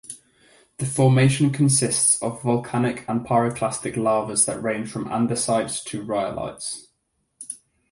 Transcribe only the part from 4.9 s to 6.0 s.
andesites